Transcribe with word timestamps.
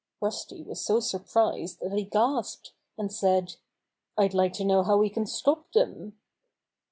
Rusty 0.19 0.63
was 0.63 0.81
so 0.83 0.99
surprised 0.99 1.79
that 1.79 1.91
he 1.91 2.05
gasped, 2.05 2.73
and 2.97 3.13
said: 3.13 3.57
"I'd 4.17 4.33
like 4.33 4.53
to 4.53 4.65
know 4.65 4.81
how 4.81 4.97
we 4.97 5.11
can 5.11 5.27
stop 5.27 5.71
them." 5.73 6.17